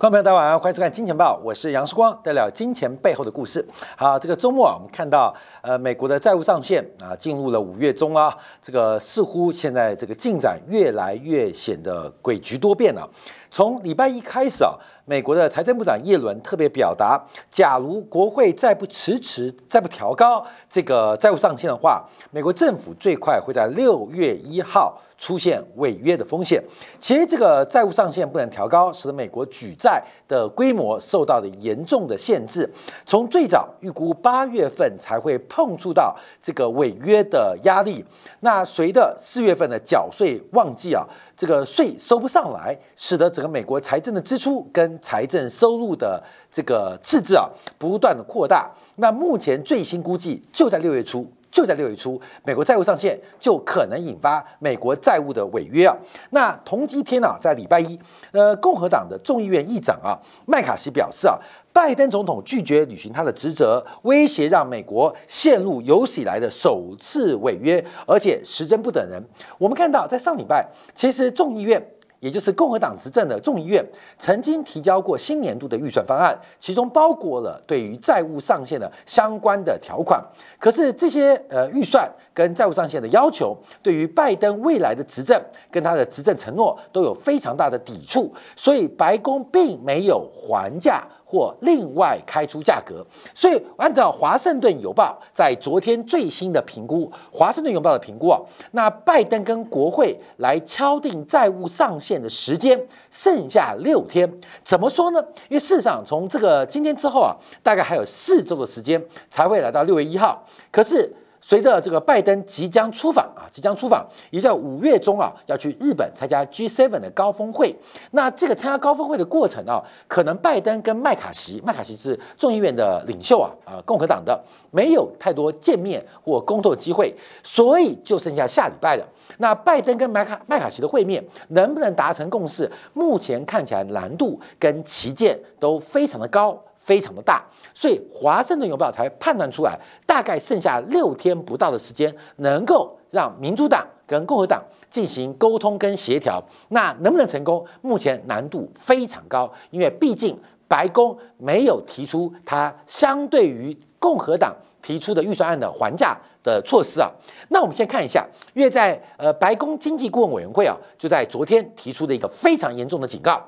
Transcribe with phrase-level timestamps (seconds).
[0.00, 3.62] 观众朋友，大家晚上好，欢迎收看《金钱报》，我是杨世光，带聊金钱背后的故事。
[3.98, 13.06] 好，这个周末啊，我们看到呃，美国的债务上限啊，进入了五月中啊，这个似乎现在这个进展越来越显得诡谲多变了。
[13.50, 14.72] 从礼拜一开始啊，
[15.04, 24.98] 美国的财政部长耶伦特别表达，假如国会再不迟迟、再不调高这个债务上限的话，美国政府最快会在六月一号。
[25.20, 26.60] 出现违约的风险，
[26.98, 32.68] 其实这个债务上限不能调高，使得美国举债的规模受到了严重的限制。
[33.04, 38.02] 从最早预估八月份才会碰触到这个违约的压力，
[38.40, 41.06] 那随着四月份的缴税旺季啊，
[41.36, 48.72] 这个税收不上来，使得整个美国财政的支出跟财政收入的这个赤字啊不断的扩大。
[48.96, 51.30] 那目前最新估计就在六月初。
[51.50, 55.96] 就在六月初，美国债务上限就可能引发美国债务的违约啊。
[56.30, 57.98] 那同一天呢，在礼拜一，
[58.32, 61.38] 呃，共和党的众议院议长啊，麦卡锡表示啊，
[61.72, 69.22] 拜登总统拒绝履行他的职责，威胁让美国陷入有史以来的首次违约，而且时针不等人。
[69.58, 71.84] 我们看到，在上礼拜，其实众议院。
[72.20, 73.84] 也就是共和党执政的众议院
[74.18, 80.22] 曾经提交过新年度的预算方案，其中包括了对于债务上限的相关的条款。
[80.58, 85.40] 可是这些呃预算跟债务上限的要求，对于拜登未来的执政
[85.70, 91.06] 跟他的执政承诺都有非常大的抵触，所以白宫并没有还价。
[91.30, 98.40] 或另外开出价格，所以按照华盛顿邮报在昨天最新的评估，华盛顿邮报的评估啊，
[98.72, 102.76] 那拜登跟国会来敲定债务上限的时间
[103.12, 104.28] 剩下六天，
[104.64, 105.22] 怎么说呢？
[105.48, 111.14] 因为事实上从这个今天之后啊，大概还有四周的时间才会来到六月一号，可是。
[111.40, 117.74] 随着这个拜登即将出访啊，即将出访，也在五月中啊要去日本参加 G7 的高峰会。
[118.10, 124.38] 那这个参加高峰会的过程啊，可能拜登跟麦卡锡，麦卡锡是众议院的领袖啊，啊共和党的，
[124.70, 129.06] 没有太多见面或沟通机会，所以就剩下下礼拜了。
[129.38, 132.70] 那拜登跟麦卡麦卡锡的会面能不能达成共识？
[132.92, 136.56] 目前看起来难度跟旗舰都非常的高。
[136.80, 146.42] 非常的大，所以华盛顿邮报才判断出来，大概剩下六天不到的时间，能够让民主党跟共和党进行沟通跟协调。
[146.70, 147.64] 那能不能成功？
[147.82, 150.36] 目前难度非常高，因为毕竟
[150.66, 157.10] 白宫没有提出它相对于共和党提出的预算案的还价的措施啊。
[157.50, 163.44] 那我们先看一下，因为在呃白宫经济顾问委员会啊，就在昨天提出的一个非常严重的警告。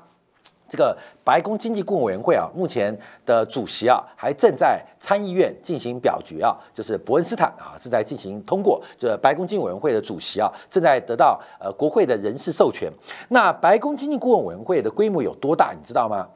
[0.67, 8.81] 这个白宫经济顾问委员会啊，目前的主席啊，还正在参议院进行表决啊，就是伯恩斯坦啊，正在进行通过。
[8.97, 12.91] 这白宫经济委员会的主席啊，正在得到呃国会的人事授权。
[13.29, 15.73] 那白宫经济顾问委员会的规模有多大？
[15.73, 16.27] 你知道吗？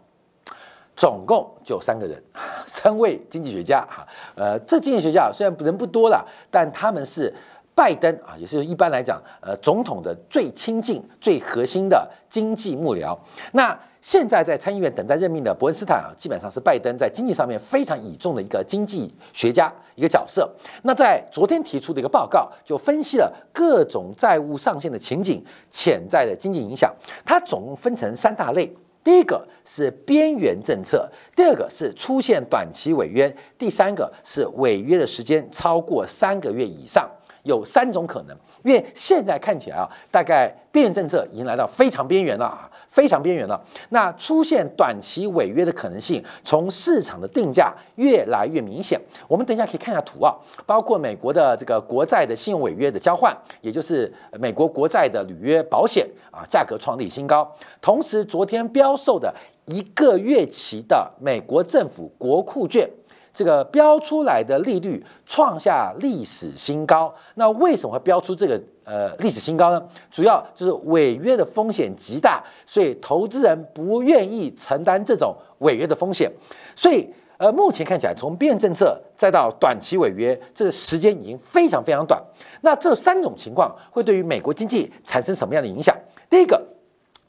[0.96, 2.20] 总共就三个人，
[2.66, 4.06] 三位经济学家哈。
[4.36, 7.32] 呃，这经济学家虽然人不多了，但他们是
[7.76, 13.16] 拜登啊，也是一般来讲，呃，总统的最亲近、最核心的经济幕僚。
[13.52, 20.50] 那现在在参议院等待任命的伯恩斯坦啊，基本上是拜登在经济上面非常倚重的一个经济学家一个角色。
[20.84, 26.94] 那在昨天提出的一个报告，就分析了各种债务上限的情景、潜在的经济影响。
[27.26, 28.72] 它总共分成三大类：
[29.04, 37.10] 第一个是边缘政策，第二个是出现短期违约，第三个是违约的时间超过三个月以上。
[37.48, 42.70] 有三种可能，因为现在看起来啊，大概边缘政策已经来到非常边缘了啊。
[42.90, 49.00] 非常边缘了，那出现短期违约的可能性，从市场的定价越来越明显。
[49.28, 50.34] 我们等一下可以看一下图啊，
[50.66, 57.54] 包括美国的这个国债的信用违约的交换，也就是美国国债的履约保险啊，价格创立新高。
[57.82, 59.32] 同时，昨天标售的
[59.66, 62.90] 一个月期的美国政府国库券。
[63.38, 69.88] 这个标出来的利率创下历史新高，那为什么会标出这个呃历史新高呢？
[70.10, 76.32] 主要就是违约的风险极大，所以投资人不愿意承担这种违约的风险。
[76.76, 77.08] 所以
[77.38, 82.20] 呃，目前看起来，从变政策再到短期违约，这个时间已经非常非常短。
[82.62, 85.96] 那这三种情况会对于美国经济产生什么样的影响？
[86.28, 86.60] 第一个。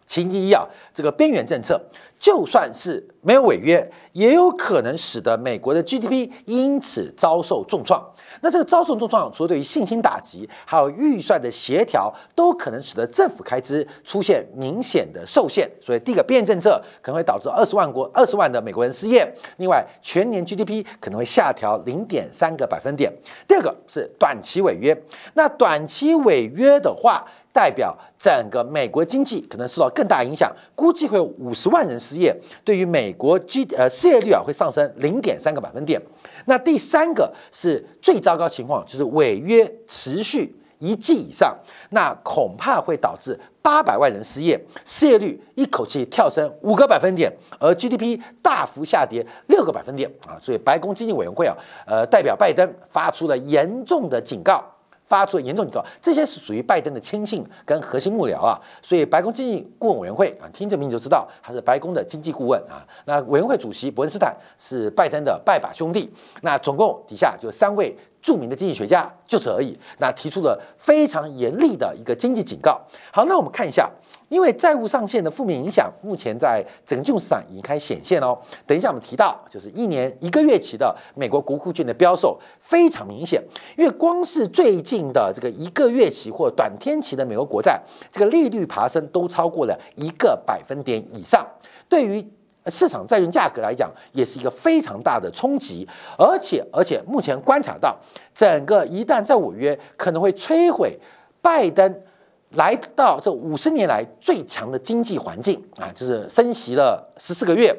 [0.08, 1.81] 其一啊，这个边缘政策
[2.19, 8.02] 就算是没有违约，也有可能使得美国的 GDP 因此遭受重创。
[8.40, 15.70] 那这个遭受重创，除了对于信心打击，还有预算的协调，都可能使得政府开支出现明显的受限。
[15.81, 19.31] 所以，第一个边缘政策可能会导致二十万国二十万的美国人失业。
[19.58, 23.12] 另外，全年 GDP 可能会下调零点三个百分点。
[23.46, 24.96] 第二个是短期违约。
[25.34, 32.35] 那短期违约的话，代表整个美国经济可能受到更大影响，估计会有五十万人失业。
[32.65, 36.00] 对于美国 G 呃失业率啊会上升零点三个百分点。
[36.47, 41.56] 那第三个是最糟糕情况，就是违约持续一季以上，
[41.91, 50.39] 那恐怕会导致八百万人失业，失业率一口气跳升五个百分点，而 GDP 大幅下跌六个百分点啊。
[50.41, 51.56] 所以白宫经济委员会啊，
[51.87, 54.65] 呃代表拜登发出了严重的警告。
[55.08, 62.84] 发出严重警告，这些是属于拜登的亲信跟核心幕僚啊，所以白宫经济顾问委员会啊，听这名就知道他是白宫的经济顾问啊。
[63.06, 66.12] 那委员会主席伯恩斯坦是拜登的拜把兄弟，
[66.43, 69.78] 那总共底下就三位著名的经济学家，就此而已。
[69.96, 72.78] 那提出了非常严厉的一个经济警告。
[73.11, 73.90] 好，那我们看一下。
[74.28, 78.38] 因为债务上限的负面影响，目前在整个金融市场已经开始显现哦。
[78.66, 83.42] 等一下我们提到，就是一年一个月期的美国国库券的标售非常明显。
[83.76, 87.80] 因为光是最近的这个一个月期或短天期的美国国债，
[88.12, 91.46] 这个利率爬升都超过了一个百分点以上，
[91.88, 92.22] 对于
[92.66, 95.88] 市场债券价格来讲，也是一个非常大的冲击。
[96.19, 97.98] 而且，而且目前观察到，
[98.34, 100.98] 整个一旦在违约，可能会摧毁
[101.40, 102.02] 拜登。
[102.50, 107.77] 来到这五十年来最强的经济环境啊，就是升息了十四个月，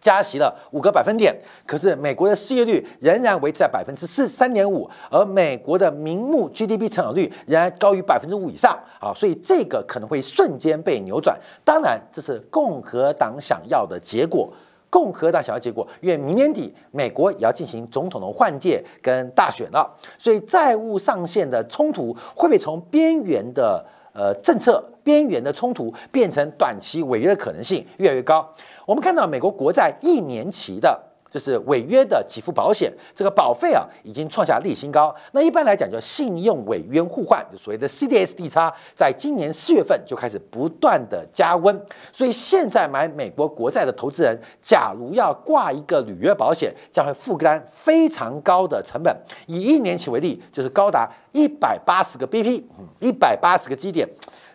[0.00, 1.36] 加息了五个百分点，
[1.66, 11.38] 可是美国的失业率仍然维持在百分之四三点五，而美国的名目 GDP 成长率仍然高于百分之五以上啊，所以这个可能会瞬间被扭转。
[11.62, 14.52] 当然，这是共和党想要的结果。
[14.92, 28.46] 共和党想要结果，因为明年底美国也要进行总统的换届跟大选了，所以债务上限的冲突会被从边缘的呃政策边缘的冲突变成短期违约的可能性越来越高？
[28.84, 31.08] 我们看到美国国债一年期的。
[31.32, 35.14] 就是违约的给付保险，这个保费啊已经创下历史新高。
[35.32, 41.82] 那一般来讲叫信用违约互换，就所谓的 CDS 利差，在今年四月份就开始不断的加温。
[42.12, 49.16] 所以现在买美国国债的投资人，假如要挂一个履约保险，将会负担非常高的成本。
[49.46, 52.62] 以一年期为例，就是高达一百八十个 BP，
[53.00, 54.06] 一百八十个基点。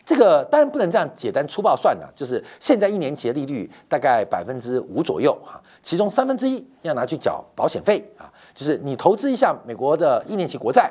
[0.08, 10.90] 这个当然不能这样简单粗暴算的，就是现在一年期的利率大概百分之五左右哈，其中三分之一要拿去缴保险费啊，就是你投资一下美国的一年期国债，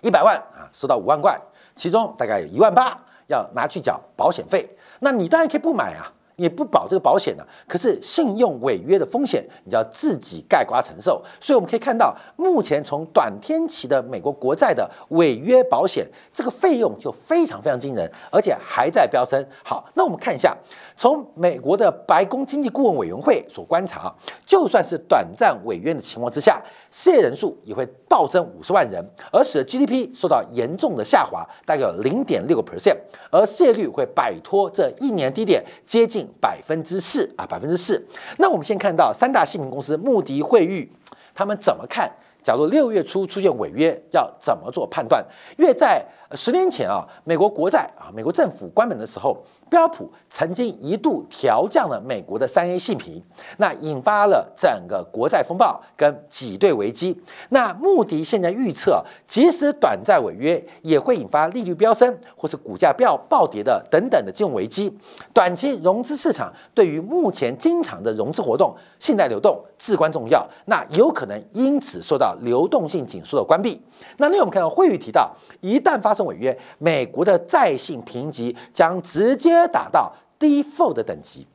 [0.00, 1.38] 一百万啊收到五万块，
[1.76, 4.66] 其中大概有一万八要拿去缴保险费，
[5.00, 6.10] 那你当然可以不买啊。
[6.38, 11.20] 也不保这个保险呢，可是信用违约的风险，你要自己盖瓜承受。
[11.40, 19.44] 所以我们可以看到，目前从短天期的美国国债的违约保险，这个费用就非常非常惊人，而且还在飙升。
[19.64, 20.56] 好，那我们看一下，
[20.96, 24.14] 从美国的白宫经济顾问委员会所观察，
[24.46, 26.62] 就算是短暂违约的情况之下，
[26.92, 32.96] 失业人数也会暴增五十万人，而使得 GDP 受到严重的下滑，大概有零点六个 percent，
[33.32, 36.27] 而失业率会摆脱这一年低点，接近。
[36.40, 38.04] 百分之四啊，百分之四。
[38.38, 40.90] 那我们先看到三大信评公司穆迪、惠誉，
[41.34, 42.10] 他们怎么看？
[42.42, 45.22] 假如六月初出现违约，要怎么做判断？
[45.56, 49.36] 越在十年前啊，美国国债啊，美国政府关门的时候，
[49.70, 53.22] 标普曾经一度调降了美国的三 A 信评，
[53.56, 57.18] 那引发了整个国债风暴跟挤兑危机。
[57.48, 64.94] 那穆迪现在预测，即使短债违约，也会引发利率飙升或是股价暴暴跌的等等的金融危机。
[65.32, 73.80] 短期融资市场对于目前经常的融资活动、信贷流动至关重要，那有可能因此受到流动性紧缩的关闭。
[74.18, 81.46] 那另外我们看到会议提到，一旦发生违约，美国的债信评级将直接打到 default 的等级。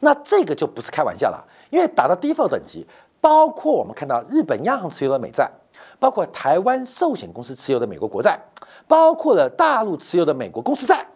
[0.00, 2.86] 那这个就不是开玩笑了，因为打到 default 等级，
[3.20, 5.50] 包括我们看到日本央行持有的美债，
[5.98, 8.38] 包括台湾寿险公司持有的美国国债，
[8.86, 11.06] 包括了大陆持有的美国公司债，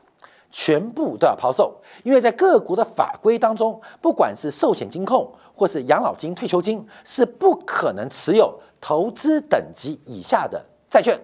[0.51, 1.77] 全部都要抛售。
[2.03, 11.21] 因为在各国的法规当中，不管是寿险金控或是养老金、退休金，是不可能持有投资等级以下的债券。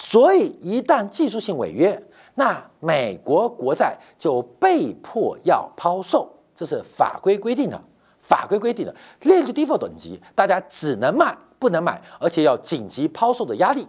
[0.00, 2.00] 所以，一旦技术性违约，
[2.36, 7.82] 那美国国债就被迫要抛售，这是法规规定的。
[8.20, 13.84] 法规规定的利率 default 等级，大家只能卖不能买，而且要紧急抛售的压力。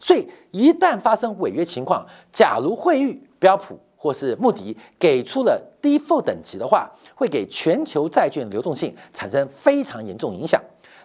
[0.00, 10.60] 所以，一旦发生违约情况，假如惠誉、标普或是穆迪给出了 default 等级的话，会给全球债券流动性产生非常严重影响。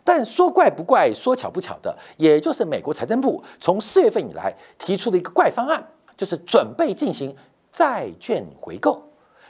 [0.08, 5.86] 但说怪不怪，说巧不巧的，也就是美国财政部从四月份以来提出的一个怪方案，
[6.16, 7.36] 就是准备进行
[7.74, 9.04] 债券回购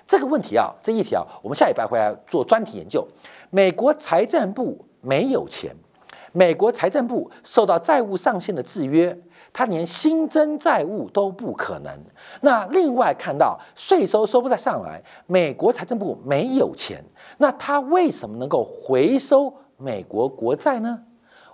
[0.07, 3.07] 这个问题啊，这一题啊，我们下礼拜会来做专题研究。
[3.51, 5.75] 美国财政部没有钱，
[6.31, 9.15] 美国财政部受到债务上限的制约。
[9.53, 11.91] 它连新增债务都不可能。
[12.41, 17.03] 那另外看到税收收不再上来，美国财政部没有钱，
[17.37, 21.03] 那它为什么能够回收美国国债呢？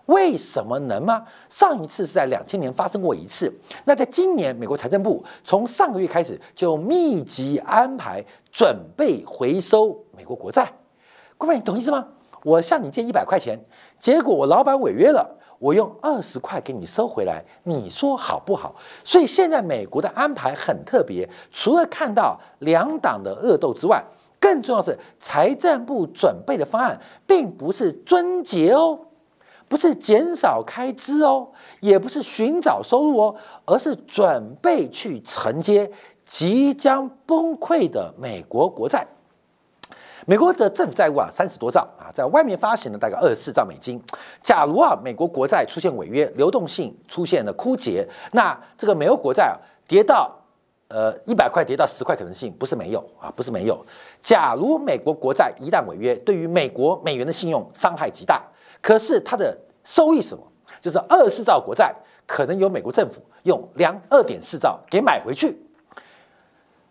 [0.08, 1.26] 为什么能吗？
[1.48, 3.54] 上一次是在两千年发生过一次。
[3.86, 10.74] 那在今年，美国财政部从上个月开始就密集安排准备回收美国国债。
[11.38, 12.06] 各位，你懂意思吗？
[12.44, 13.58] 我向你借一百块钱，
[13.98, 18.76] 结果我老板违约了，我用二十块给你收回来，你说好不好？
[19.06, 24.04] 所以现在美国的安排很特别，除了看到两党的恶斗之外，
[24.44, 29.00] 更重要是财政部准备的方案并不是终结哦。
[29.70, 31.48] 不是减少开支哦，
[31.80, 33.36] 也不是寻找收入哦，
[33.66, 35.90] 而是准备去承接
[36.26, 39.08] 即将崩溃的美国国债。
[40.26, 44.00] 美国的政府债务啊，三十多兆啊，在外面发行了大概二十四兆美金。
[44.42, 49.56] 假如啊，美国国债出现违约，流动性出现了枯竭，那这个美国国债啊，
[49.88, 50.30] 跌到
[50.94, 53.84] 呃一百块，跌到十块可能性不是没有啊，不是没有。
[54.22, 58.44] 假如美国国债一旦违约，对于美国美元的信用伤害极大。
[58.80, 60.44] 可是它的收益什么？
[60.80, 61.92] 就是二四兆国债
[62.28, 65.58] 可能由美国政府用两二点四兆给买回去。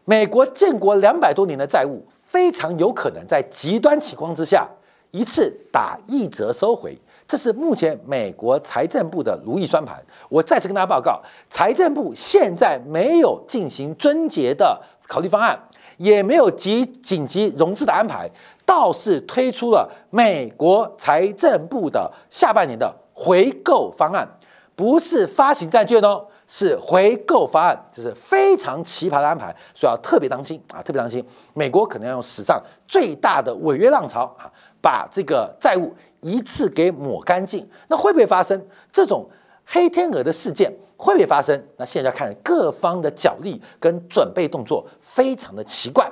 [0.04, 4.68] 美国建国两百多年的债务，非常有可能在极端情况之下
[5.12, 6.98] 一次打一折收回。
[7.32, 9.98] 这是目前美国财政部的如意算盘。
[10.28, 15.58] 我再次跟大家报告，财政部现在没有进行终结的考虑方案，
[15.96, 18.30] 也没有急紧急融资的安排。
[18.66, 24.28] 倒是推出了美国财政部的下半年的回购方案，
[24.76, 31.24] 不是发行债券哦，是回购方案，这是非常奇葩的安排，所以要特别当心啊，特别当心，
[31.54, 37.68] 美国可能要用史上最大的违约浪潮啊，把这个债务一次给抹干净。
[37.88, 39.28] 那会不会发生这种
[39.66, 40.72] 黑天鹅的事件？
[40.96, 41.62] 会不会发生？
[41.76, 46.10] 那现在看各方的角力跟准备动作，非常的奇怪。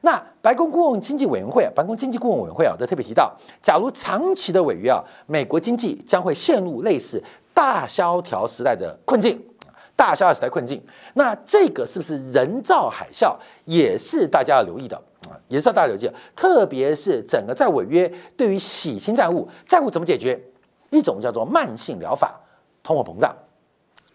[0.00, 7.20] 那白宫顾问经济委员会啊，白宫经济顾问委员会啊，都特别提到，假如长期的违约啊，美国经济将会陷入类似
[7.52, 9.44] 大萧条时代的困境，
[9.96, 10.80] 大萧条时代困境。
[11.14, 15.02] 那这个是不是人造海啸，也是大家要留意的，
[15.48, 16.10] 也是要大家留意。
[16.36, 20.40] 特别是整个在违约，对于洗清债务，债务怎么解决？
[20.90, 22.40] 一种叫做慢性疗法，
[22.82, 23.34] 通货膨胀。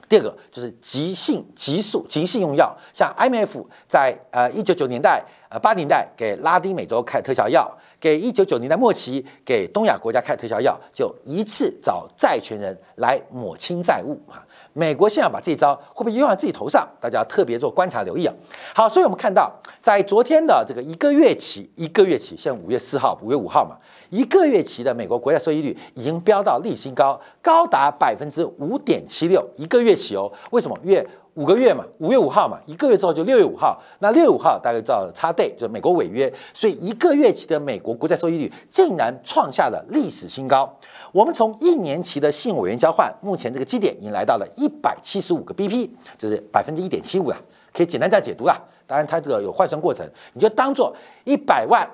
[0.09, 14.45] 第二个就是急性、急速、急性用药，像 IMF 在呃一九九年代、呃八年代给拉丁美洲开特效药，给一九九年代末期给东亚国家开特效药，就一次找债权人来抹清债务啊。
[14.73, 16.87] 美国现在把这招会不会用在自己头上？
[16.99, 18.33] 大家特别做观察留意啊。
[18.75, 19.51] 好，所以我们看到
[19.81, 23.77] 在昨天的这个一个月期，一个月期，现在五月四号、五月五号嘛。
[24.09, 29.43] 一个月期的美国国债收益率已经飙到历史新高，高达百分之五点七六。
[29.55, 30.77] 一个月期哦，为什么？
[30.83, 31.03] 月
[31.35, 33.81] 五个月嘛，五月五号嘛，一个月之后就六月五号。
[33.99, 40.71] 那六月五号大概到插 day，就美国违约，所以一个月期的美国国债收益率竟然创下了历史新高。
[41.13, 47.37] 我们从一年期的信用委员交换，目前这个基点已经来到了一百七十五个 BP，就是百分之一点七五了，
[47.71, 48.61] 可以简单这样解读了。
[48.85, 50.93] 当然它这个有换算过程，你就当做
[51.23, 51.89] 一百万。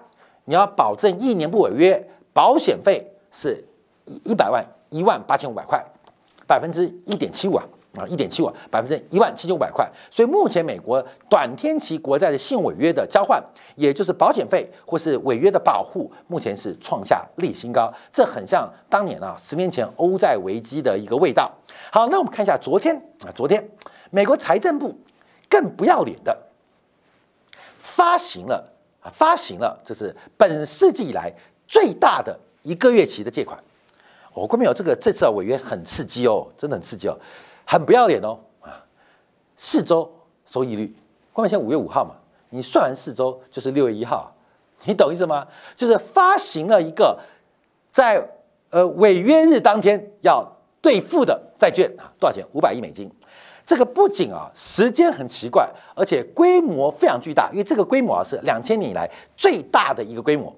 [0.45, 3.63] 你要保证一年不违约，保险费是
[4.05, 5.79] 一一百万一万八千五百块，
[6.47, 7.63] 百分之一点七五啊
[7.99, 9.89] 啊一点七五，百分之一万七千五百块。
[10.09, 13.43] 所以目前美国短天期国债的信用违约的交换，
[13.75, 17.93] 也就是保险费或是违约的保护，目前是创下历新高。
[18.11, 21.51] 这很像当年啊十年前欧债危机的一个味道。
[21.91, 23.69] 好，那我们看一下昨天啊，昨天
[24.09, 24.97] 美国财政部
[25.49, 26.37] 更不要脸的
[27.77, 28.73] 发行了。
[29.01, 31.33] 啊，发行了，这是本世纪以来
[31.65, 33.57] 最大的一个月期的借款。
[34.33, 37.17] 我关没有这个这次的违约很刺激哦，真的很刺激哦，
[37.71, 38.83] 很不要脸哦啊！
[39.55, 40.11] 四周
[40.47, 40.91] 收益率，
[41.31, 42.15] 关键现在五月五号嘛，
[42.49, 44.33] 你算完四周就是六月一号，
[44.85, 45.45] 你懂意思吗？
[45.75, 47.19] 就是发行了一个
[47.91, 48.27] 在
[48.71, 50.43] 呃违约日当天要
[50.81, 52.43] 兑付的债券啊，多少钱？
[52.53, 53.07] 五百亿美金。
[53.67, 59.07] 这个不仅啊时间很奇怪，而且规模非常巨大，因为这个规模啊是两千年以来
[59.37, 60.51] 最大的一个规模，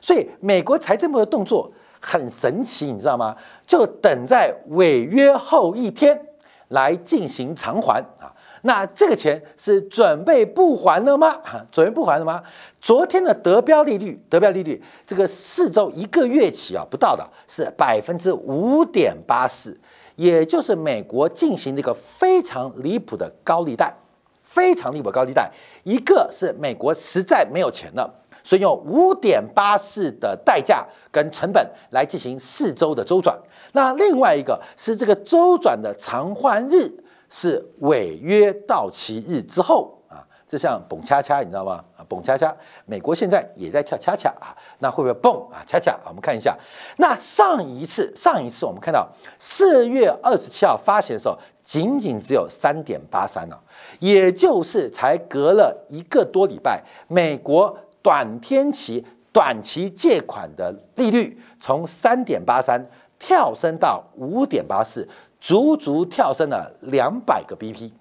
[0.00, 1.70] 所以美国财政部的动作
[2.00, 3.36] 很神奇，你知道吗？
[3.64, 6.20] 就等在违约后一天
[6.68, 8.32] 来进行偿还啊。
[8.62, 11.40] 那这个钱是准备不还了吗？
[11.70, 12.42] 准备不还了吗？
[12.80, 19.78] 昨天的得标利率，得标利率这个四周一个月起啊不到的是百分之五点八四。
[20.16, 23.94] 也就是美国进行了一个非常离谱的高利贷，
[24.42, 25.52] 非常离谱高利贷。
[25.84, 28.10] 一个是美国实在没有钱了，
[28.46, 33.36] 所以用五点八四的代价跟成本来进行四周的周转。
[33.72, 36.88] 那另外一个是这个周转的偿还日
[37.28, 41.84] 是违约到期日之后啊，这像蹦恰恰，你知道吗？
[41.96, 45.64] 啊，蹦恰恰，美国现在也在跳恰恰啊，那会不会蹦啊？
[45.66, 46.56] 恰恰，我们看一下，
[46.98, 49.08] 那上一次上一次我们看到
[49.40, 53.58] 四月二十七号发行的时候，仅仅只有三点八三呢，
[53.98, 57.76] 也就是才隔了一个多礼拜，美国
[58.06, 62.80] 短天期短期借款的利率从三点八三
[63.18, 65.08] 跳升到五点八四。
[65.38, 67.92] 足足跳升了两百个 BP，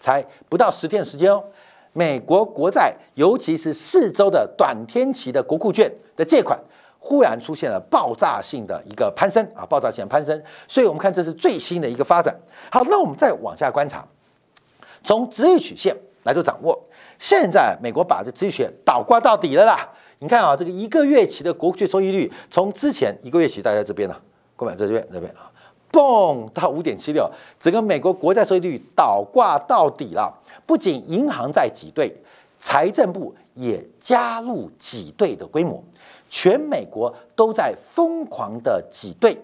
[0.00, 1.44] 才不到十天的时间哦。
[1.92, 6.58] 美国国债，尤其是四周的短天期的国库券的借款，
[6.98, 10.42] 忽然出现了爆炸性的一个攀升啊，爆炸性的攀升。
[10.66, 12.34] 所以我们看这是最新的一个发展。
[12.72, 14.04] 好，那我们再往下观察，
[15.04, 16.76] 从直率曲线来做掌握。
[17.20, 19.88] 现在美国把这直率曲线倒挂到底了啦。
[20.18, 24.16] 你看啊，这个一个月期的国库收益率，从之前一个月期大家这边呢，
[24.56, 25.46] 购买在这边这边啊。
[25.92, 30.32] 蹦到五点七六，整个美国国债收益率倒挂到底了。
[30.64, 32.14] 不仅银行在挤兑，
[32.58, 35.82] 财政部也加入挤兑的规模，
[36.28, 39.36] 全美国都在疯狂的挤兑。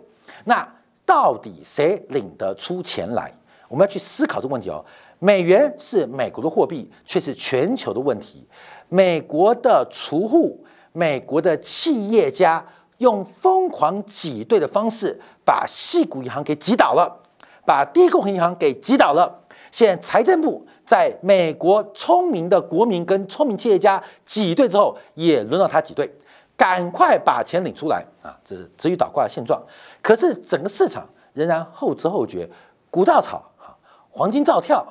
[0.44, 0.66] 那
[1.04, 3.32] 到底谁领得出钱来？
[3.68, 4.84] 我们要去思考这个问题哦。
[5.18, 8.46] 美元是美国的货币，却是全球的问题。
[8.88, 12.64] 美国的储户，美国的企业家。
[12.98, 17.20] 用疯狂挤兑的方式，把细股银行给挤倒了，
[17.66, 19.42] 把低供银行给挤倒了。
[19.70, 26.10] 现在财政部在美国聪明的国民跟聪明企业家挤兑之后，也轮到他挤兑，
[26.56, 28.32] 赶快把钱领出来啊！
[28.42, 29.62] 这是至于倒挂的现状。
[30.00, 32.48] 可是整个市场仍然后知后觉，
[32.90, 33.76] 股照炒啊，
[34.08, 34.86] 黄金照跳，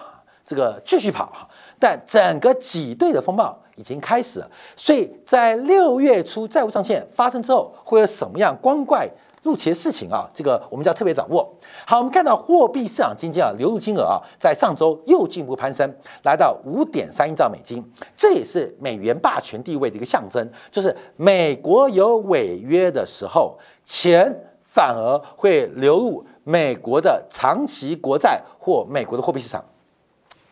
[0.45, 1.47] 这个继续跑哈。
[1.79, 3.57] 但整个挤兑的风暴。
[3.77, 9.05] 已经开始了，所以在六月初债务上限发生之后，会有什么样光怪
[9.43, 10.25] 陆奇的事情啊？
[10.33, 11.45] 这个我们就要特别掌握。
[11.85, 17.83] 好，我们看到货币市场经济啊，流入金额啊，在上周又进一步攀升，来到五点三亿兆美金，
[18.15, 20.49] 这也是美元霸权地位的一个象征。
[20.71, 24.33] 就是美国有违约的时候，钱
[24.63, 29.61] 反而会流入美国的长期国债或美国的货币市场，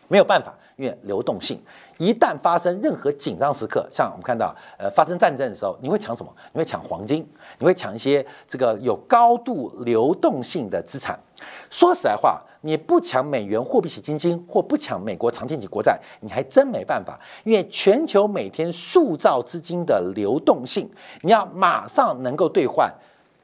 [0.08, 1.62] 没有办法，因为流动性。
[1.98, 6.32] 一旦发生任何紧张时刻，像我们看到，呃，发生战争的时候，你会抢什么？
[6.52, 7.24] 你会抢黄金，
[7.58, 11.18] 你会抢一些这个有高度流动性的资产。
[11.70, 17.18] 说实在话，你不抢美元货币型基金，或不抢美国长天期国债，你还真没办法。
[17.44, 20.90] 因为全球每天塑造资金的流动性，
[21.22, 22.92] 你要马上能够兑换，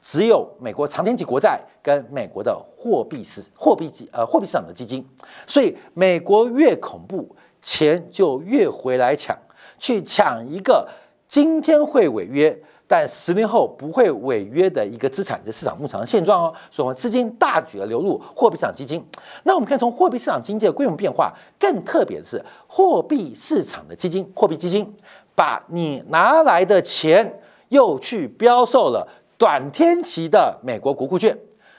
[0.03, 5.07] 只有美国长天期国债跟美国的货币市货币基呃货币市场的基金。
[5.47, 7.29] 所以美国越恐怖。
[7.63, 9.37] 钱就越回来抢，
[9.79, 10.89] 去抢一个
[11.29, 16.55] 今天会违约，但十年后不会违约的一个资产，这市场目前的现状哦。
[16.71, 19.05] 所以，我们资金大举的流入货币市场基金。
[19.43, 24.97] 那我们看从货币市场经济的规模变化，更特别的是，货币市场的基金，货币基金
[25.35, 29.07] 把你拿来的钱又去标售了
[29.41, 31.35] 短天期的美国国库券。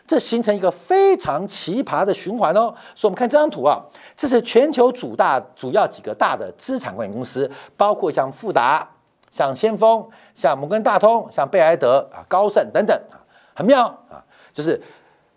[0.07, 2.73] 这形成一个非常奇葩的循环哦。
[2.95, 3.79] 所以，我们看这张图啊，
[4.17, 8.85] 这是全球主大主要几个大的资产管理公司，包括像富达、
[9.31, 13.21] 像先锋、像摩根大通、像贝莱德啊、高盛等等啊，
[13.53, 14.19] 很妙啊。
[14.51, 14.81] 就是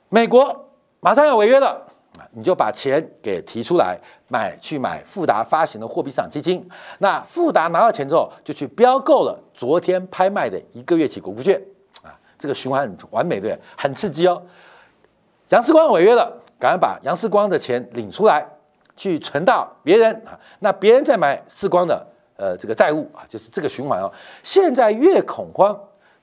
[0.08, 0.68] 美国
[1.00, 1.68] 马上要违约了
[2.18, 3.96] 啊，你就把钱给提出来
[4.28, 6.66] 买去买富达发行的货币市场基金。
[6.98, 11.62] 那富达拿到钱之后，就去标购了昨天拍卖的一个月期国库券，
[12.44, 14.42] 这个循环很完美，对，很刺激哦。
[15.48, 18.46] 杨世光违约了，赶快把杨世光的钱领出来，
[18.94, 24.12] 去存到别人啊，那别人再买世光的呃这个债务啊，就是这个循环哦。
[24.42, 25.74] 现在越恐慌，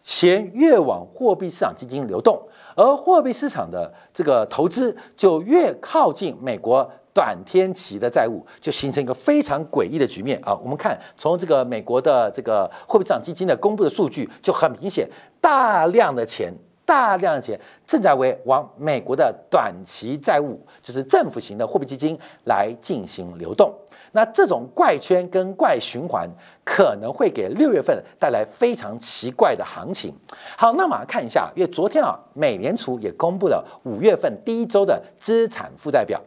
[0.03, 2.39] 钱越往货币市场基金流动，
[2.75, 10.55] 而货币市场的这个投资就越靠近美国短天期的债务，就形成一个非常诡异的局面啊。
[10.55, 16.53] 我们看从这个美国的这个货币市场基金的公布的数据就很明显，大量的钱。
[16.83, 23.73] 大量的钱正在为往美国的短期债务，就是政府型的货币基金来进行流动。
[24.11, 26.29] 那这种怪圈跟怪循环
[26.63, 30.13] 可能会给六月份带来非常奇怪的行情。
[30.57, 36.19] 好，那马上看一下，因为昨天啊，美联储也公布了五月份第一周的资产负债表。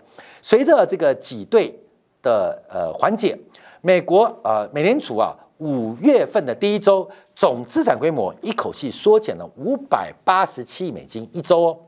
[0.42, 1.78] 随着这个挤兑
[2.22, 3.38] 的呃缓解，
[3.80, 5.36] 美国呃美联储啊。
[5.58, 11.78] 五月份的第一周总资产规模一口气缩减了五百八十七亿美金一周哦，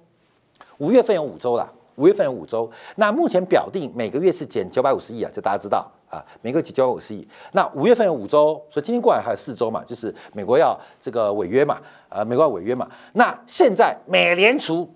[0.78, 2.70] 五月份有五周了，五月份有五周。
[2.94, 7.26] 那目前表定每个月是减九百五十亿啊，这大家知道啊，每个月减九百五十亿。
[7.52, 11.78] 那五月份有五周，所以今天过来还有四周嘛，就是美国要这个违约嘛，
[12.08, 12.88] 啊，美国要违约嘛。
[13.12, 14.88] 那现在美联储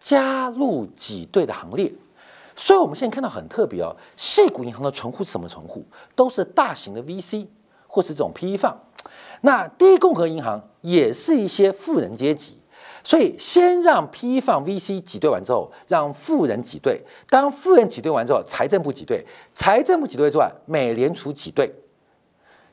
[0.00, 1.92] 加入挤兑的行列，
[2.56, 5.84] 所以我们现在看到很特别哦，细股银行的存户是什么存户？
[6.14, 7.46] 都是大型的 VC
[7.86, 8.76] 或是这种 PE 放。
[9.42, 12.58] 那第一共和银行也是一些富人阶级，
[13.06, 16.98] 所以先让 PE 放 VC 挤兑完之后，让富人挤兑。
[17.28, 21.70] 当富人挤兑完之后，财政部挤兑，财政部挤兑之外，美联储挤兑，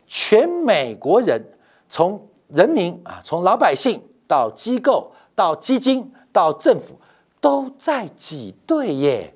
[0.08, 1.44] 全美国人
[1.90, 6.96] 从人民啊，从老百姓到机构到基金到政府
[7.42, 9.34] 都在挤兑耶。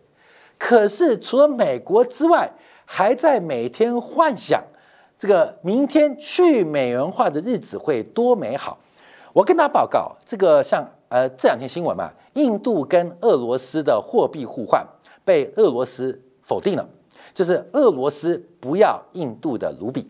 [0.57, 2.49] 可是除了美国之外，
[2.85, 4.63] 还在每天幻想
[5.19, 8.79] 这个明天去美元化的日子会多美好。
[9.35, 14.81] 我跟他报告，这个像呃这两天新闻嘛，印度跟俄罗斯的货币互换
[15.25, 16.89] 被俄罗斯否定了，
[17.33, 20.09] 就是俄罗斯不要印度的卢比。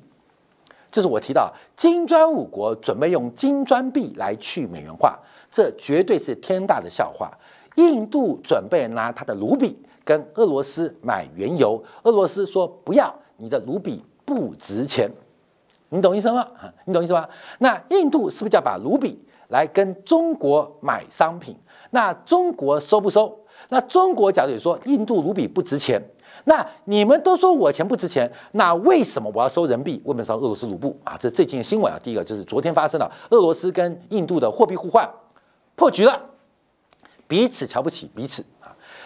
[0.91, 5.17] 就是我提到金砖五国准备用金砖币来去美元化，
[5.49, 7.35] 这绝对是天大的笑话。
[7.77, 9.75] 印度准备拿他的卢比。
[10.03, 15.09] 跟俄罗斯买原油，俄罗斯说不要，你的卢比不值钱，
[15.95, 16.45] 你懂意思吗？
[16.85, 17.27] 你懂意思吗？
[17.59, 21.57] 那印度是不是就要把卢比来跟中国买商品？
[21.91, 23.39] 那中国收不收？
[23.69, 26.01] 那中国假如说印度卢比不值钱，
[26.43, 30.01] 那你们都说我钱不值钱，那为什么我要收人民币？
[30.03, 31.15] 为什么收俄罗斯卢布啊？
[31.17, 35.09] 这最近的新闻啊，第一个就是昨天发生了俄罗斯跟印度的货币互换
[35.75, 36.21] 破局了，
[37.27, 38.43] 彼此瞧不起彼此。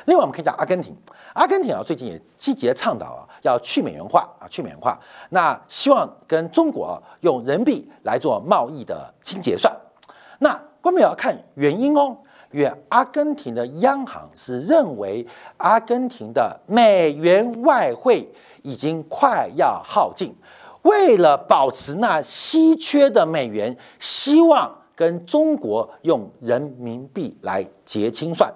[0.10, 0.96] 另外，我们可以讲阿根廷。
[1.34, 5.00] 阿根廷啊，最近也积极的倡导啊，要去美元化啊，去美元化。
[5.30, 9.72] 那希望跟中国啊用人民币来做贸易的清结算。
[10.40, 12.18] 那关键要看原因哦，
[12.52, 15.26] 因为阿根廷的央行是认为
[15.58, 18.28] 阿根廷的美元外汇
[18.64, 20.36] 已经快要耗尽，
[20.82, 28.52] 为了保持那稀缺的美元，希望跟中国用人民币来结清算。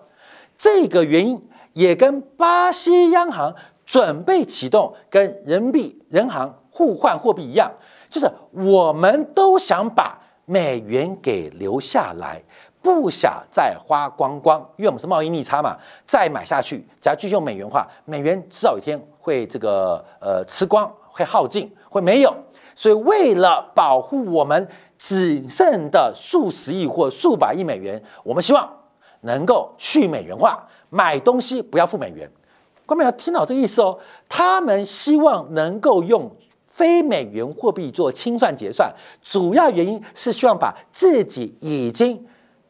[0.57, 1.41] 这个原因
[1.73, 3.53] 也跟巴西央行
[3.85, 7.71] 准备启动跟人民币人行互换货币一样，
[8.09, 12.41] 就是我们都想把美元给留下来，
[12.81, 22.33] 不想再花光光，因为我们是贸易逆差嘛，再买下去，只要继续用美元化，美元迟早有一天会这个呃吃光，会耗尽，会没有。
[22.75, 28.82] 所以为了保护我们只剩的数十亿或数百亿美元，我们希望。
[29.23, 32.29] 能够去美元化，买东西不要付美元，
[32.86, 33.97] 观众要听到这个意思哦。
[34.29, 36.31] 他们希望能够用
[36.67, 42.25] 非美元货币做清算结算，主要原因是希望把自己已经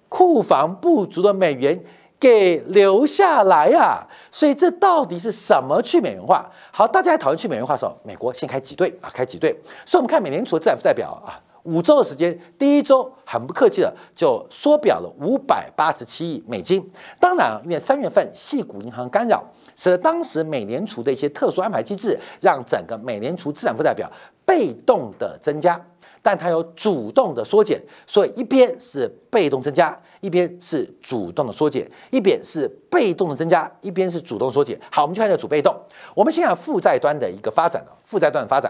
[0.10, 1.84] 库房不足的美元
[2.20, 4.06] 给留下来呀。
[4.32, 6.50] 所以这到底是什么去美元化？
[6.72, 9.52] 好，大家在讨论去美元化的时候，美国先开几对啊，开几对。
[9.86, 11.39] 所以我们看美联储的资产负债表啊。
[11.63, 16.89] 五周的时间，第一周很不客气的就缩表了五百八十七亿美金。
[17.19, 19.43] 当然，因为三月份系股银行干扰，
[19.76, 24.12] 使得当时美联储的一些特殊安排机制，让整个美联储资产负债表
[24.45, 25.80] 被动的增加，
[26.21, 34.78] 但它有主动的缩减，所以一边是被动增加，一边是主动的缩减，一边是被动的增加，一边是主动缩减。
[34.91, 35.73] 好，我们就看下主被动。
[36.13, 38.69] 我们先看负债端的一个发展啊，负债端的发展。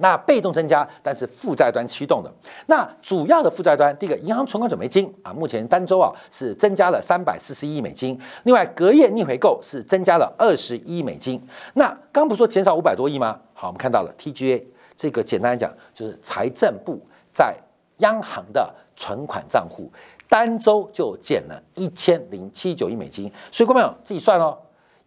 [0.00, 2.32] 那被动增加，但是负债端驱动的。
[2.66, 8.18] 那主要的负债端，第一个银行存款准备金啊，目前单周啊是增加了三百四十亿美金。
[8.44, 11.40] 另外隔夜逆回购是增加了二十亿美金。
[11.74, 13.38] 那刚不说减少五百多亿吗？
[13.52, 14.62] 好，我们看到了 TGA
[14.96, 16.98] 这个简单来讲就是财政部
[17.30, 17.54] 在
[17.98, 19.90] 央行的存款账户
[20.28, 23.30] 单周就减了一千零七九亿美金。
[23.52, 24.56] 所以各位朋友自己算哦，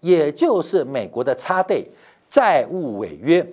[0.02, 1.84] 也就是美国的差贷
[2.30, 3.44] 债务违约。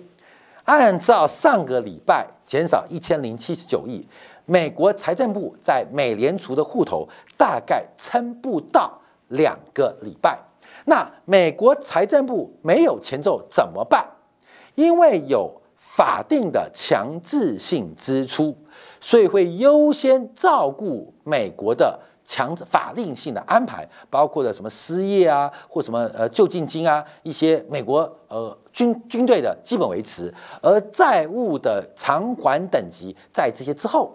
[0.65, 4.05] 按照上个礼拜减少一千零七十九亿，
[4.45, 10.37] 美国财政部在美联储的户头大概撑不到两个礼拜。
[10.85, 14.05] 那美国财政部没有钱后怎么办？
[14.75, 18.55] 因为有法定的强制性支出，
[18.99, 21.99] 所以会优先照顾美国的。
[22.31, 34.09] 强制法令性的安排，包括了什么失业啊，或什么呃救济金啊，一些美国呃军军队的基本维持，而债务的偿还等级在这些之后，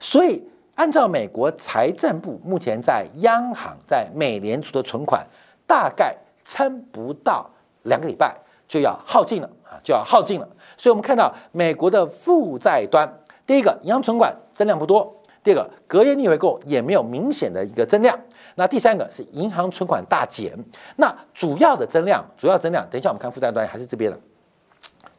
[0.00, 0.42] 所以
[0.74, 5.24] 按照美国财政部目前在央行在美联储的存款，
[5.64, 6.12] 大概
[6.44, 7.48] 撑不到
[7.84, 8.36] 两个礼拜
[8.66, 10.48] 就要耗尽了啊，就要耗尽了。
[10.76, 13.08] 所以我们看到美国的负债端，
[13.46, 15.20] 第一个银行存款增量不多。
[15.44, 18.18] 第二个，隔夜逆回购也没有明显的一个增量。
[18.56, 20.52] 那第三个是银行存款大减。
[20.96, 24.18] 那主要的增量，主要增量，等一下我们看负债端还是这边的。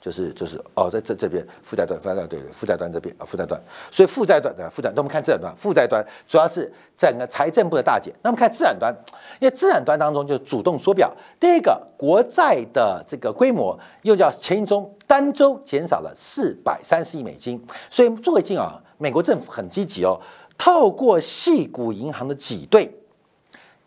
[0.02, 3.60] 就是就是哦，在这这边负债端，负债端对对，负债端这边啊，负债端，
[3.90, 8.14] 所以负债端的负债，那我们看资产端，负债端主要是整个财政部的大减。
[8.22, 8.96] 那我们看资产端，
[9.40, 17.60] 因为资产端当中就主动缩表，第一个国债的这个规模又叫前一周单周减少了四百三十亿美金，
[17.90, 20.20] 所以最近啊，美国政府很积极哦，
[20.58, 22.94] 透过系股银行的挤兑，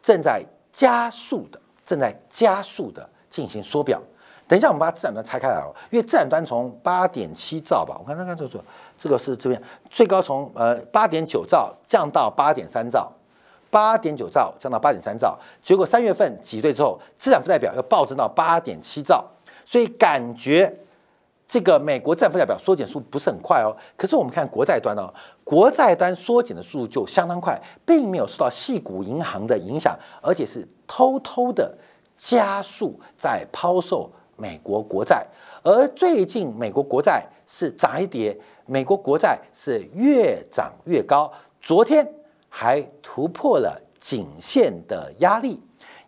[0.03, 4.01] 正在加速的，正在加速的进行缩表。
[4.47, 8.59] 等一下，我们把资产端拆开来哦，因为资产端从八点七兆吧，我看看看这这
[8.99, 13.13] 这个是这边最高从呃八点九兆降到八点三兆，
[13.71, 19.23] 八点九兆降到八点三兆，结果三月份挤兑之后，资产负债表又暴增到八点七兆，
[19.67, 20.75] 所以感觉
[21.49, 23.75] 这个美国债负债表缩减速不是很快哦。
[23.97, 31.77] 可是我们看国债端哦，国债端缩减的速度就相当快，并没有受到细股银行的影响，而且是偷偷的
[32.17, 34.09] 加速在抛售。
[34.41, 35.27] 美国国债，
[35.65, 41.29] 而最近美国国债是涨一跌，美国国债是越涨越高，
[41.61, 42.09] 昨天
[42.49, 45.61] 还突破了颈线的压力，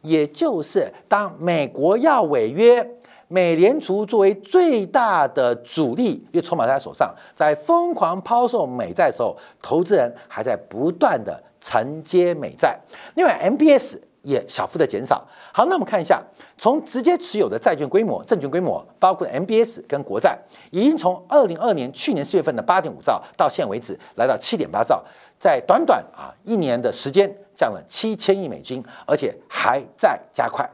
[0.02, 2.88] 也就是当美国要违约，
[3.32, 12.76] 美联储作为最大的主力，因为筹码在他手上，在疯狂抛售美债的时候，投资人还在不断的承接美债，
[13.14, 15.24] 另外 MBS 也小幅的减少。
[15.52, 16.20] 好，那我们看一下，
[16.58, 20.36] 从直接持有的债券规模、证券规模，包括 MBS 跟国债，
[20.72, 25.04] 已经从二零二年去年四月份的八点五兆，到现为止来到七点八兆，
[25.38, 30.68] 在短短啊一年的时间降了七千亿美金，而且还在加快，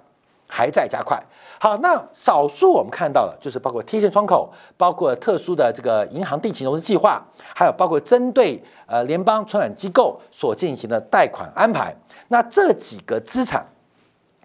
[0.48, 1.22] 还在加快。
[1.58, 11.94] 好，那少数我们看到的，就是包括贴现窗口，包括特殊的这个银行定期融资计划，还有包括针对呃联邦存款机构所进行的贷款安排，
[12.28, 13.66] 那这几个资产。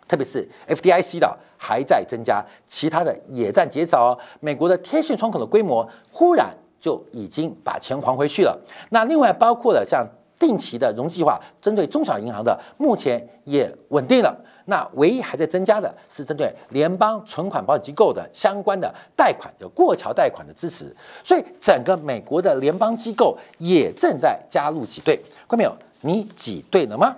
[0.08, 4.08] 特别是 FDIC 的还在增加，其他的也在减少。
[4.08, 6.50] 哦美国的贴现窗口的规模忽然
[6.82, 8.60] 就已经把钱还回去了。
[8.89, 10.06] 那另外包括了像
[10.38, 14.38] 定期的融计划，针对中小银行的，目前也稳定了。
[14.65, 20.95] 那唯一还在增加的是针对联邦存款保险机构的相关的贷款，就过桥贷款的支持。
[21.24, 25.15] 所以整个美国的联邦机构也正在加入挤兑。
[25.47, 25.76] 看到没有？
[26.02, 27.15] 你挤兑了吗？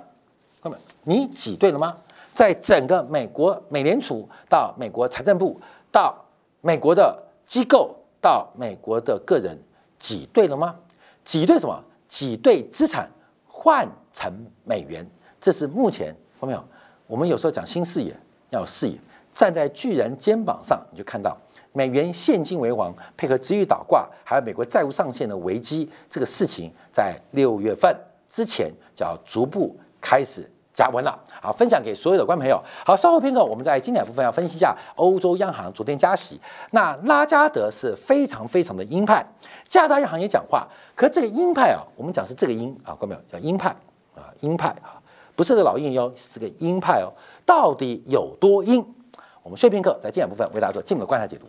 [0.62, 0.82] 看到没有？
[1.03, 1.95] 你挤兑了吗？
[2.34, 5.60] 在整个美国美联储到美国财政部
[5.91, 6.15] 到
[6.62, 9.58] 美国的机构到美国的个人
[9.99, 10.75] 挤兑了吗？
[11.23, 11.84] 挤兑什么？
[12.08, 13.10] 挤兑资产
[13.47, 14.32] 换成
[14.63, 15.08] 美元，
[15.39, 16.08] 这是目前
[16.39, 16.63] 看到没有？
[17.13, 18.12] 我们有时候讲新视野
[18.49, 18.97] 要有视野，
[19.36, 21.38] 站在巨人肩膀上，你就看到
[21.71, 27.95] 美元现金为王，配合机遇倒挂，还有美国债务上限的危机，这个事情在六月份
[28.28, 30.49] 之前就要逐步开始。
[30.73, 32.60] 加温了，好，分享给所有的观朋友。
[32.84, 36.41] 好，稍后片刻，我们在经典部分要分析一下欧洲央行昨天加息。
[36.71, 39.23] 那拉加德是非常非常的鹰派，
[39.67, 43.69] 加拿大央行也讲话，可这个鹰派啊，我们讲是这个鹰啊，观众朋友叫鹰派
[44.15, 44.97] 啊，鹰派啊，
[45.36, 47.13] 不是个老鹰哟，是个鹰派哦，
[47.46, 48.86] 到底有多鹰？
[49.41, 51.48] 我们休片课，在经典部分为大家做进一步的观察解读。